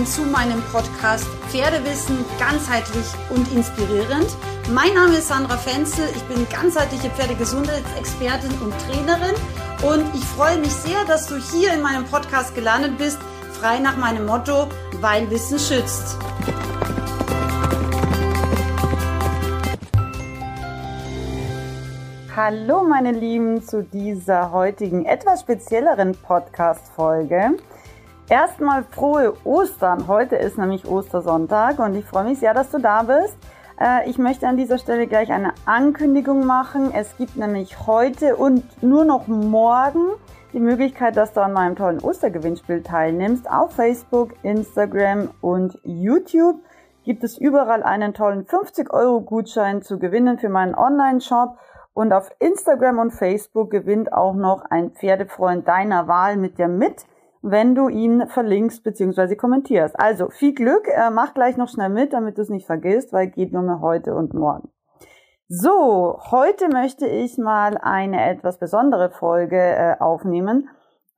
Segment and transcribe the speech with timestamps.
[0.00, 4.26] willkommen zu meinem Podcast Pferdewissen ganzheitlich und inspirierend.
[4.70, 9.34] Mein Name ist Sandra Fenzel, ich bin ganzheitliche Pferdegesundheitsexpertin und Trainerin
[9.82, 13.18] und ich freue mich sehr, dass du hier in meinem Podcast gelandet bist,
[13.52, 14.68] frei nach meinem Motto,
[15.00, 16.16] weil Wissen schützt.
[22.34, 27.50] Hallo meine Lieben zu dieser heutigen etwas spezielleren Podcast-Folge.
[28.30, 30.06] Erstmal frohe Ostern.
[30.06, 33.36] Heute ist nämlich Ostersonntag und ich freue mich sehr, dass du da bist.
[33.80, 36.92] Äh, ich möchte an dieser Stelle gleich eine Ankündigung machen.
[36.94, 40.12] Es gibt nämlich heute und nur noch morgen
[40.52, 43.50] die Möglichkeit, dass du an meinem tollen Ostergewinnspiel teilnimmst.
[43.50, 46.62] Auf Facebook, Instagram und YouTube
[47.02, 51.58] gibt es überall einen tollen 50 Euro Gutschein zu gewinnen für meinen Online-Shop.
[51.94, 57.06] Und auf Instagram und Facebook gewinnt auch noch ein Pferdefreund deiner Wahl mit dir mit
[57.42, 59.36] wenn du ihn verlinkst bzw.
[59.36, 59.98] kommentierst.
[59.98, 63.28] Also viel Glück, äh, mach gleich noch schnell mit, damit du es nicht vergisst, weil
[63.28, 64.68] geht nur mehr heute und morgen.
[65.48, 70.68] So, heute möchte ich mal eine etwas besondere Folge äh, aufnehmen.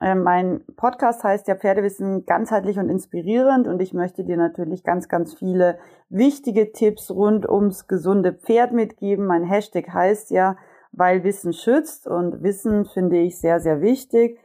[0.00, 5.08] Äh, mein Podcast heißt ja Pferdewissen ganzheitlich und inspirierend und ich möchte dir natürlich ganz,
[5.08, 9.26] ganz viele wichtige Tipps rund ums gesunde Pferd mitgeben.
[9.26, 10.56] Mein Hashtag heißt ja,
[10.92, 14.38] weil Wissen schützt und Wissen finde ich sehr, sehr wichtig.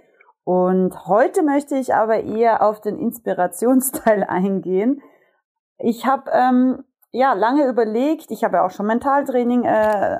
[0.47, 5.01] Und heute möchte ich aber eher auf den Inspirationsteil eingehen.
[5.77, 9.67] Ich habe ähm, ja lange überlegt, ich habe ja auch schon Mentaltraining äh,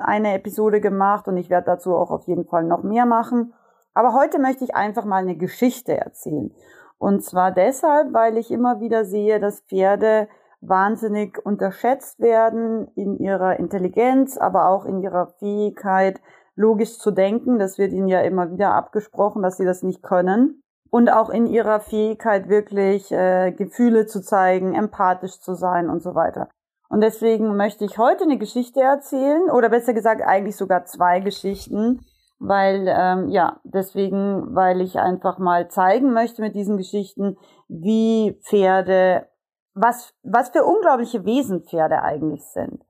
[0.02, 3.54] eine Episode gemacht und ich werde dazu auch auf jeden Fall noch mehr machen.
[3.94, 6.54] Aber heute möchte ich einfach mal eine Geschichte erzählen.
[6.98, 10.28] Und zwar deshalb, weil ich immer wieder sehe, dass Pferde
[10.60, 16.20] wahnsinnig unterschätzt werden in ihrer Intelligenz, aber auch in ihrer Fähigkeit,
[16.58, 17.58] logisch zu denken.
[17.58, 20.62] Das wird ihnen ja immer wieder abgesprochen, dass sie das nicht können.
[20.90, 26.14] Und auch in ihrer Fähigkeit wirklich äh, Gefühle zu zeigen, empathisch zu sein und so
[26.14, 26.48] weiter.
[26.88, 32.00] Und deswegen möchte ich heute eine Geschichte erzählen oder besser gesagt eigentlich sogar zwei Geschichten,
[32.38, 37.36] weil ähm, ja deswegen, weil ich einfach mal zeigen möchte mit diesen Geschichten,
[37.68, 39.28] wie Pferde,
[39.74, 42.82] was was für unglaubliche Wesen Pferde eigentlich sind.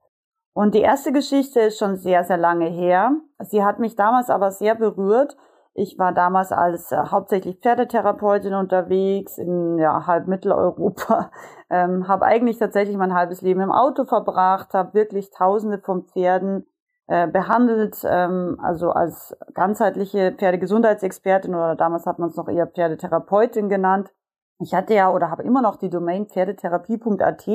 [0.59, 3.13] Und die erste Geschichte ist schon sehr, sehr lange her.
[3.39, 5.37] Sie hat mich damals aber sehr berührt.
[5.73, 11.31] Ich war damals als äh, hauptsächlich Pferdetherapeutin unterwegs in ja, halb Mitteleuropa.
[11.71, 16.65] Ähm, habe eigentlich tatsächlich mein halbes Leben im Auto verbracht, habe wirklich Tausende von Pferden
[17.05, 23.69] äh, behandelt, ähm, also als ganzheitliche Pferdegesundheitsexpertin oder damals hat man es noch eher Pferdetherapeutin
[23.69, 24.11] genannt.
[24.59, 27.47] Ich hatte ja oder habe immer noch die Domain pferdetherapie.at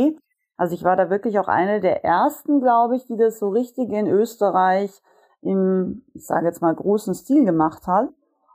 [0.56, 3.91] also ich war da wirklich auch eine der ersten, glaube ich, die das so richtig
[3.91, 5.03] in Österreich
[5.42, 8.09] im, ich sage jetzt mal, großen Stil gemacht hat.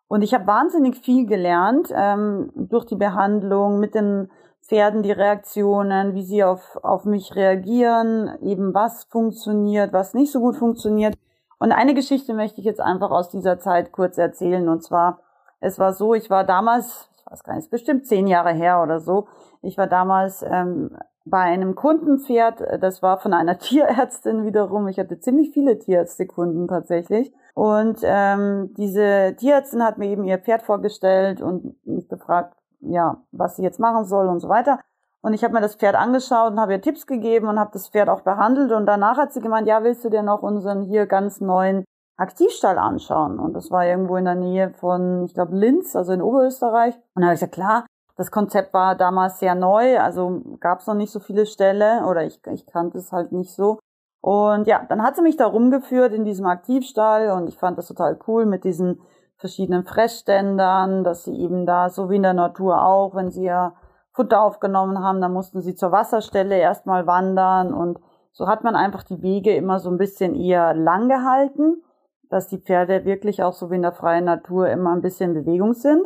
[0.08, 6.16] Und ich habe wahnsinnig viel gelernt ähm, durch die Behandlung mit den Pferden, die Reaktionen,
[6.16, 11.16] wie sie auf, auf mich reagieren, eben was funktioniert, was nicht so gut funktioniert.
[11.60, 14.68] Und eine Geschichte möchte ich jetzt einfach aus dieser Zeit kurz erzählen.
[14.70, 15.20] Und zwar,
[15.60, 19.00] es war so, ich war damals, ich weiß gar nicht, bestimmt zehn Jahre her oder
[19.00, 19.28] so,
[19.62, 24.88] ich war damals ähm, bei einem Kundenpferd, äh, das war von einer Tierärztin wiederum.
[24.88, 27.32] Ich hatte ziemlich viele Tierärztekunden tatsächlich.
[27.54, 33.58] Und ähm, diese Tierärztin hat mir eben ihr Pferd vorgestellt und mich gefragt, ja, was
[33.58, 34.80] sie jetzt machen soll und so weiter.
[35.22, 37.90] Und ich habe mir das Pferd angeschaut und habe ihr Tipps gegeben und habe das
[37.90, 38.72] Pferd auch behandelt.
[38.72, 41.84] Und danach hat sie gemeint, ja, willst du dir noch unseren hier ganz neuen
[42.16, 43.38] Aktivstall anschauen?
[43.38, 46.96] Und das war irgendwo in der Nähe von, ich glaube, Linz, also in Oberösterreich.
[47.16, 47.86] Und da habe ich gesagt, klar,
[48.20, 52.26] das Konzept war damals sehr neu, also gab es noch nicht so viele Ställe oder
[52.26, 53.80] ich, ich kannte es halt nicht so.
[54.20, 57.88] Und ja, dann hat sie mich da rumgeführt in diesem Aktivstall und ich fand das
[57.88, 59.00] total cool mit diesen
[59.38, 63.76] verschiedenen Fressständern, dass sie eben da, so wie in der Natur auch, wenn sie ja
[64.12, 68.02] Futter aufgenommen haben, dann mussten sie zur Wasserstelle erstmal wandern und
[68.34, 71.84] so hat man einfach die Wege immer so ein bisschen eher lang gehalten,
[72.30, 75.46] dass die Pferde wirklich auch so wie in der freien Natur immer ein bisschen in
[75.46, 76.06] Bewegung sind.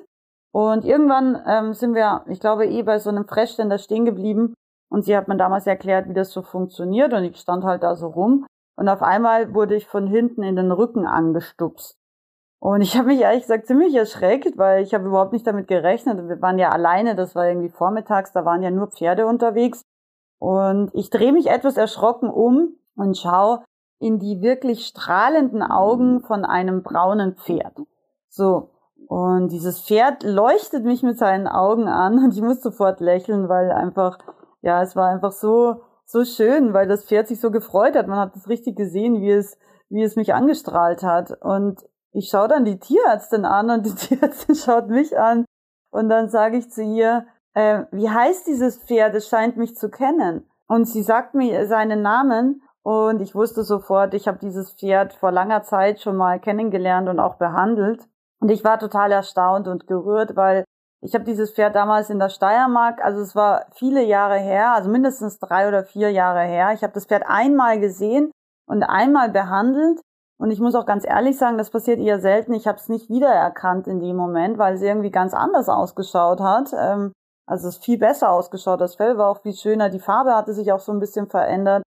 [0.54, 4.54] Und irgendwann ähm, sind wir, ich glaube, eh bei so einem Fressständer stehen geblieben.
[4.90, 7.12] Und sie hat mir damals erklärt, wie das so funktioniert.
[7.14, 8.46] Und ich stand halt da so rum.
[8.76, 11.98] Und auf einmal wurde ich von hinten in den Rücken angestupst.
[12.60, 16.30] Und ich habe mich ehrlich gesagt ziemlich erschreckt, weil ich habe überhaupt nicht damit gerechnet.
[16.30, 19.82] Wir waren ja alleine, das war irgendwie vormittags, da waren ja nur Pferde unterwegs.
[20.40, 23.64] Und ich drehe mich etwas erschrocken um und schaue
[24.00, 27.78] in die wirklich strahlenden Augen von einem braunen Pferd.
[28.30, 28.70] So,
[29.08, 33.72] und dieses Pferd leuchtet mich mit seinen Augen an und ich muss sofort lächeln, weil
[33.72, 34.18] einfach,
[34.62, 38.08] ja, es war einfach so, so schön, weil das Pferd sich so gefreut hat.
[38.08, 39.58] Man hat es richtig gesehen, wie es,
[39.90, 41.32] wie es mich angestrahlt hat.
[41.42, 45.46] Und ich schaue dann die Tierärztin an und die Tierärztin schaut mich an.
[45.92, 49.16] Und dann sage ich zu ihr, äh, wie heißt dieses Pferd?
[49.16, 50.50] Es scheint mich zu kennen.
[50.68, 55.32] Und sie sagt mir seinen Namen und ich wusste sofort, ich habe dieses Pferd vor
[55.32, 58.08] langer Zeit schon mal kennengelernt und auch behandelt.
[58.44, 60.66] Und ich war total erstaunt und gerührt, weil
[61.02, 64.90] ich habe dieses Pferd damals in der Steiermark, also es war viele Jahre her, also
[64.90, 66.74] mindestens drei oder vier Jahre her.
[66.74, 68.32] Ich habe das Pferd einmal gesehen
[68.68, 70.02] und einmal behandelt.
[70.38, 72.52] Und ich muss auch ganz ehrlich sagen, das passiert eher selten.
[72.52, 76.74] Ich habe es nicht wiedererkannt in dem Moment, weil es irgendwie ganz anders ausgeschaut hat.
[76.78, 77.14] Ähm,
[77.48, 78.82] also es ist viel besser ausgeschaut.
[78.82, 79.90] Das Fell war auch viel schöner.
[79.90, 81.84] Die Farbe hatte sich auch so ein bisschen verändert.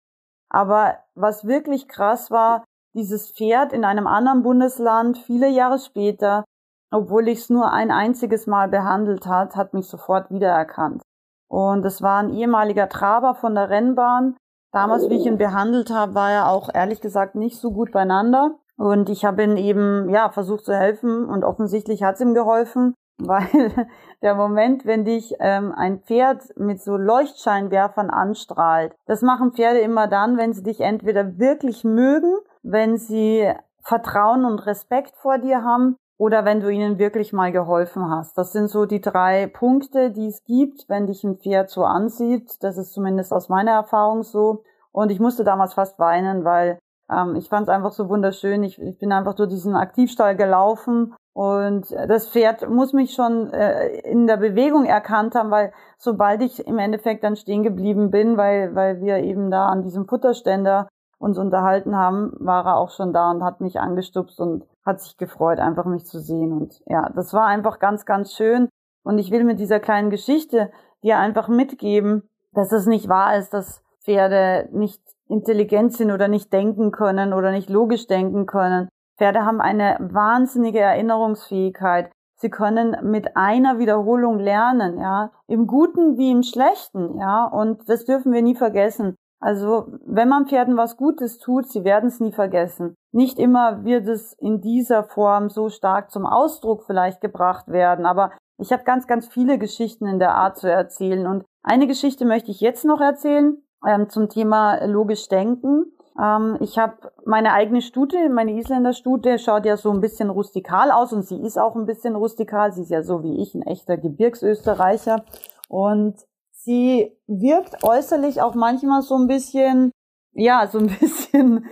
[0.50, 6.46] Aber was wirklich krass war, dieses Pferd in einem anderen Bundesland viele Jahre später
[6.92, 11.02] obwohl ich es nur ein einziges Mal behandelt hat, hat mich sofort wiedererkannt.
[11.48, 14.36] Und es war ein ehemaliger Traber von der Rennbahn.
[14.74, 18.56] Damals, wie ich ihn behandelt habe, war er auch ehrlich gesagt nicht so gut beieinander.
[18.78, 22.94] Und ich habe ihn eben, ja, versucht zu helfen und offensichtlich hat es ihm geholfen,
[23.18, 23.88] weil
[24.22, 30.08] der Moment, wenn dich ähm, ein Pferd mit so Leuchtscheinwerfern anstrahlt, das machen Pferde immer
[30.08, 33.52] dann, wenn sie dich entweder wirklich mögen, wenn sie
[33.84, 38.38] Vertrauen und Respekt vor dir haben oder wenn du ihnen wirklich mal geholfen hast.
[38.38, 42.58] Das sind so die drei Punkte, die es gibt, wenn dich ein Pferd so ansieht.
[42.62, 44.63] Das ist zumindest aus meiner Erfahrung so.
[44.92, 46.78] Und ich musste damals fast weinen, weil
[47.12, 48.62] ähm, ich fand es einfach so wunderschön.
[48.64, 53.88] Ich, ich bin einfach durch diesen Aktivstall gelaufen und das Pferd muss mich schon äh,
[54.02, 58.75] in der Bewegung erkannt haben, weil sobald ich im Endeffekt dann stehen geblieben bin, weil,
[58.75, 60.88] weil wir eben da an diesem Futterständer
[61.21, 65.18] uns unterhalten haben, war er auch schon da und hat mich angestupst und hat sich
[65.18, 66.51] gefreut, einfach mich zu sehen.
[66.51, 68.69] Und ja, das war einfach ganz, ganz schön.
[69.03, 70.71] Und ich will mit dieser kleinen Geschichte
[71.03, 76.51] dir einfach mitgeben, dass es nicht wahr ist, dass Pferde nicht intelligent sind oder nicht
[76.51, 78.89] denken können oder nicht logisch denken können.
[79.18, 82.12] Pferde haben eine wahnsinnige Erinnerungsfähigkeit.
[82.35, 88.06] Sie können mit einer Wiederholung lernen, ja, im Guten wie im Schlechten, ja, und das
[88.06, 89.15] dürfen wir nie vergessen.
[89.42, 92.96] Also wenn man Pferden was Gutes tut, sie werden es nie vergessen.
[93.12, 98.32] Nicht immer wird es in dieser Form so stark zum Ausdruck vielleicht gebracht werden, aber
[98.60, 101.26] ich habe ganz, ganz viele Geschichten in der Art zu erzählen.
[101.26, 105.86] Und eine Geschichte möchte ich jetzt noch erzählen ähm, zum Thema logisch denken.
[106.22, 110.92] Ähm, ich habe meine eigene Stute, meine Isländer Stute, schaut ja so ein bisschen rustikal
[110.92, 112.72] aus und sie ist auch ein bisschen rustikal.
[112.72, 115.24] Sie ist ja so wie ich ein echter Gebirgsösterreicher.
[115.68, 116.18] Und
[116.63, 119.92] sie wirkt äußerlich auch manchmal so ein bisschen,
[120.34, 121.66] ja, so ein bisschen,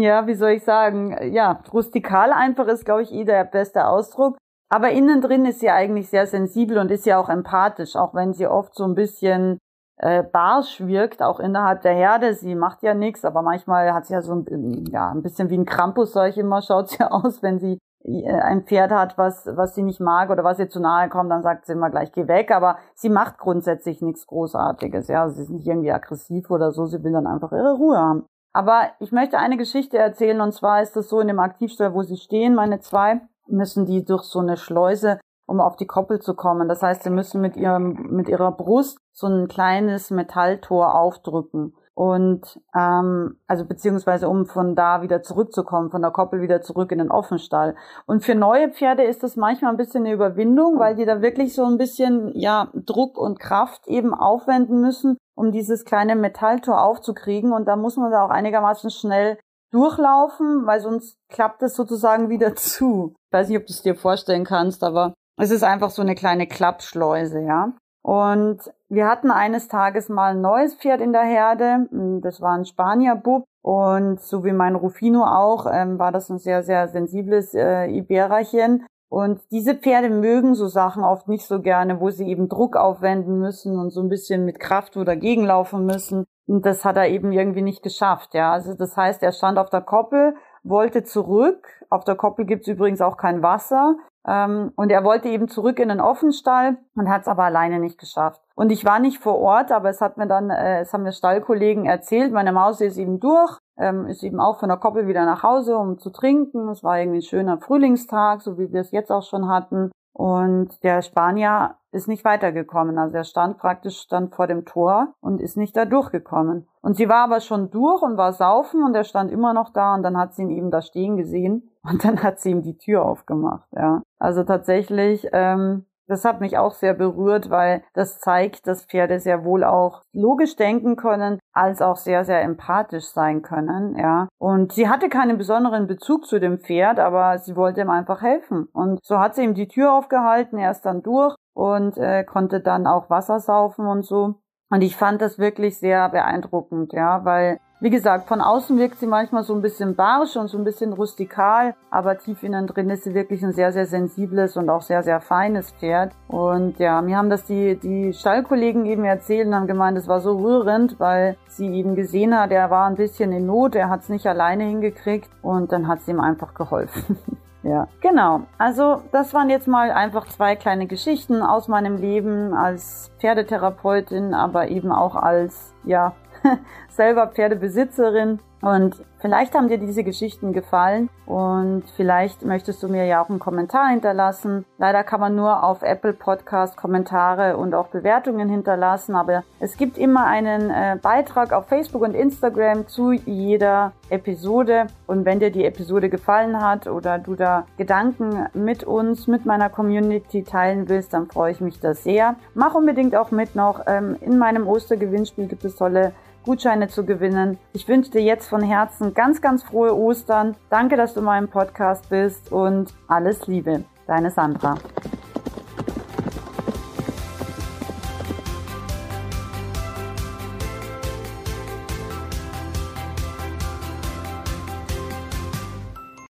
[0.00, 4.36] ja, wie soll ich sagen, ja, rustikal einfach ist, glaube ich, eh der beste Ausdruck.
[4.70, 8.34] Aber innen drin ist sie eigentlich sehr sensibel und ist ja auch empathisch, auch wenn
[8.34, 9.58] sie oft so ein bisschen
[9.96, 12.34] äh, barsch wirkt, auch innerhalb der Herde.
[12.34, 15.56] Sie macht ja nichts, aber manchmal hat sie ja so ein, ja, ein bisschen wie
[15.56, 17.78] ein Krampus, sag ich immer, schaut sie aus, wenn sie
[18.26, 21.42] ein Pferd hat, was, was sie nicht mag oder was ihr zu nahe kommt, dann
[21.42, 22.50] sagt sie immer gleich, geh weg.
[22.50, 25.08] Aber sie macht grundsätzlich nichts Großartiges.
[25.08, 26.86] Ja, sie ist nicht irgendwie aggressiv oder so.
[26.86, 28.26] Sie will dann einfach ihre Ruhe haben.
[28.52, 32.02] Aber ich möchte eine Geschichte erzählen und zwar ist es so in dem Aktivstall, wo
[32.02, 36.34] sie stehen, meine zwei, müssen die durch so eine Schleuse, um auf die Koppel zu
[36.34, 36.68] kommen.
[36.68, 41.74] Das heißt, sie müssen mit ihrem, mit ihrer Brust so ein kleines Metalltor aufdrücken.
[41.98, 46.98] Und ähm, also beziehungsweise um von da wieder zurückzukommen, von der Koppel wieder zurück in
[46.98, 47.74] den Offenstall.
[48.06, 51.56] Und für neue Pferde ist das manchmal ein bisschen eine Überwindung, weil die da wirklich
[51.56, 57.52] so ein bisschen ja Druck und Kraft eben aufwenden müssen, um dieses kleine Metalltor aufzukriegen.
[57.52, 59.36] Und da muss man da auch einigermaßen schnell
[59.72, 63.16] durchlaufen, weil sonst klappt es sozusagen wieder zu.
[63.26, 66.14] Ich weiß nicht, ob du es dir vorstellen kannst, aber es ist einfach so eine
[66.14, 67.72] kleine Klappschleuse, ja.
[68.02, 71.88] Und wir hatten eines Tages mal ein neues Pferd in der Herde.
[72.22, 73.44] Das war ein Spanier-Bub.
[73.62, 78.86] Und so wie mein Rufino auch, ähm, war das ein sehr, sehr sensibles äh, Ibererchen.
[79.10, 83.38] Und diese Pferde mögen so Sachen oft nicht so gerne, wo sie eben Druck aufwenden
[83.38, 86.24] müssen und so ein bisschen mit Kraft oder gegenlaufen müssen.
[86.46, 88.52] Und das hat er eben irgendwie nicht geschafft, ja.
[88.52, 91.66] Also das heißt, er stand auf der Koppel, wollte zurück.
[91.90, 93.96] Auf der Koppel gibt's übrigens auch kein Wasser.
[94.26, 97.98] Ähm, und er wollte eben zurück in den Offenstall und hat es aber alleine nicht
[97.98, 98.42] geschafft.
[98.54, 101.12] Und ich war nicht vor Ort, aber es hat mir dann, äh, es haben mir
[101.12, 105.24] Stallkollegen erzählt, meine Maus ist eben durch, ähm, ist eben auch von der Koppel wieder
[105.24, 106.68] nach Hause, um zu trinken.
[106.68, 109.90] Es war irgendwie ein schöner Frühlingstag, so wie wir es jetzt auch schon hatten.
[110.18, 112.98] Und der Spanier ist nicht weitergekommen.
[112.98, 116.66] Also er stand praktisch stand vor dem Tor und ist nicht da durchgekommen.
[116.80, 119.94] Und sie war aber schon durch und war saufen und er stand immer noch da
[119.94, 122.76] und dann hat sie ihn eben da stehen gesehen und dann hat sie ihm die
[122.76, 123.68] Tür aufgemacht.
[123.76, 129.20] Ja, also tatsächlich ähm, das hat mich auch sehr berührt, weil das zeigt, dass Pferde
[129.20, 134.28] sehr wohl auch logisch denken können, als auch sehr, sehr empathisch sein können, ja.
[134.38, 138.68] Und sie hatte keinen besonderen Bezug zu dem Pferd, aber sie wollte ihm einfach helfen.
[138.72, 142.60] Und so hat sie ihm die Tür aufgehalten, er ist dann durch und äh, konnte
[142.60, 144.36] dann auch Wasser saufen und so.
[144.70, 149.06] Und ich fand das wirklich sehr beeindruckend, ja, weil wie gesagt, von außen wirkt sie
[149.06, 153.04] manchmal so ein bisschen barsch und so ein bisschen rustikal, aber tief innen drin ist
[153.04, 156.12] sie wirklich ein sehr, sehr sensibles und auch sehr, sehr feines Pferd.
[156.26, 160.20] Und ja, mir haben das die, die Stallkollegen eben erzählt und haben gemeint, es war
[160.20, 164.00] so rührend, weil sie eben gesehen hat, er war ein bisschen in Not, er hat
[164.00, 167.16] es nicht alleine hingekriegt und dann hat sie ihm einfach geholfen.
[167.64, 168.42] Ja, genau.
[168.56, 174.68] Also das waren jetzt mal einfach zwei kleine Geschichten aus meinem Leben als Pferdetherapeutin, aber
[174.68, 176.14] eben auch als ja
[176.90, 183.22] selber Pferdebesitzerin und vielleicht haben dir diese Geschichten gefallen und vielleicht möchtest du mir ja
[183.22, 184.64] auch einen Kommentar hinterlassen.
[184.78, 189.96] Leider kann man nur auf Apple Podcast Kommentare und auch Bewertungen hinterlassen, aber es gibt
[189.96, 195.64] immer einen äh, Beitrag auf Facebook und Instagram zu jeder Episode und wenn dir die
[195.64, 201.28] Episode gefallen hat oder du da Gedanken mit uns, mit meiner Community teilen willst, dann
[201.28, 202.34] freue ich mich da sehr.
[202.54, 203.82] Mach unbedingt auch mit noch.
[203.86, 206.12] Ähm, in meinem Ostergewinnspiel gibt es tolle
[206.44, 207.58] Gutscheine zu gewinnen.
[207.72, 210.56] Ich wünsche dir jetzt von Herzen ganz, ganz frohe Ostern.
[210.70, 213.84] Danke, dass du in meinem Podcast bist und alles Liebe.
[214.06, 214.76] Deine Sandra.